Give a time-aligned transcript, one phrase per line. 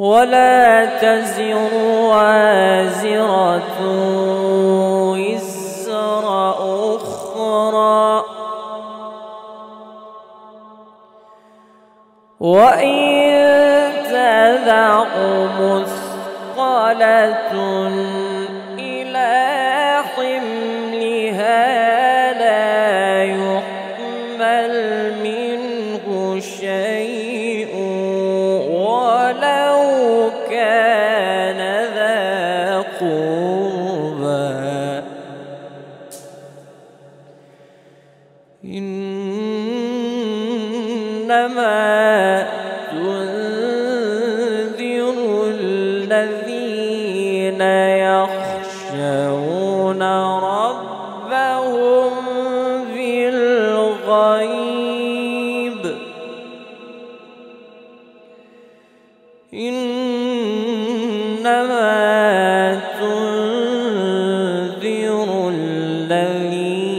[0.00, 1.74] ولا تزر
[2.08, 3.80] وازرة
[5.12, 6.26] وزر
[6.96, 8.24] أخرى.
[12.40, 15.04] وإن تدع
[16.56, 17.52] مثقلة
[18.78, 19.32] إلى
[20.16, 21.62] حملها
[22.32, 24.74] لا يحمل
[25.22, 27.89] منه شيء
[59.54, 61.10] إنما
[63.00, 63.98] تنذر
[65.54, 66.94] الذين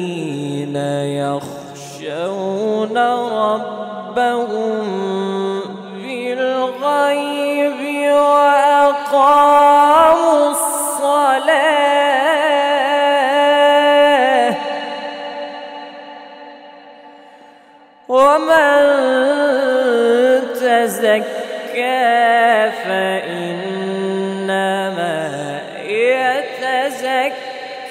[1.15, 2.97] يخشون
[3.31, 4.85] ربهم
[6.03, 7.79] بالغيب
[8.13, 9.50] وأقاموا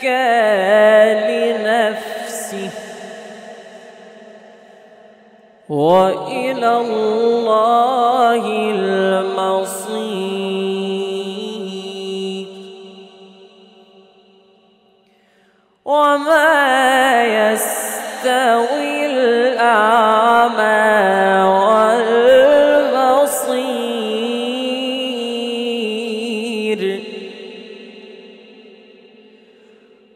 [0.02, 2.70] يتزكى لنفسه
[5.69, 8.44] وإلى الله
[8.75, 10.00] المصير.
[15.85, 19.00] وما يستوي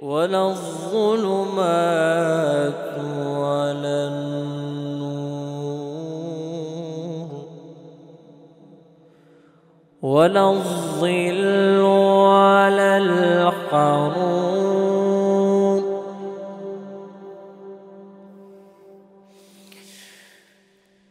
[0.01, 1.95] ولا الظلمات
[3.39, 5.55] ولا النور
[10.03, 14.35] ولا الظل ولا الحرور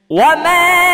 [0.10, 0.93] وما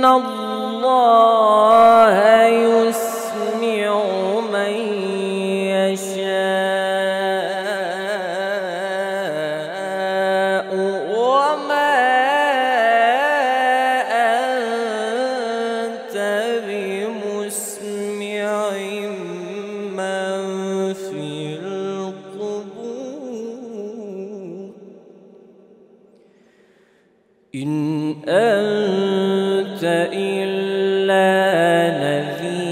[0.00, 0.39] إن الله
[30.44, 31.28] إلا
[32.00, 32.70] نذير.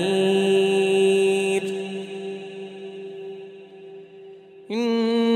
[4.70, 5.29] إنا